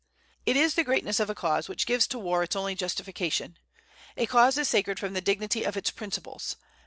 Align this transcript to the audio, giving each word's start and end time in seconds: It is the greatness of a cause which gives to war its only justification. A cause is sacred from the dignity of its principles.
It 0.47 0.55
is 0.55 0.73
the 0.73 0.83
greatness 0.83 1.19
of 1.19 1.29
a 1.29 1.35
cause 1.35 1.69
which 1.69 1.85
gives 1.85 2.07
to 2.07 2.17
war 2.17 2.41
its 2.41 2.55
only 2.55 2.73
justification. 2.73 3.59
A 4.17 4.25
cause 4.25 4.57
is 4.57 4.67
sacred 4.67 4.97
from 4.99 5.13
the 5.13 5.21
dignity 5.21 5.63
of 5.63 5.77
its 5.77 5.91
principles. 5.91 6.57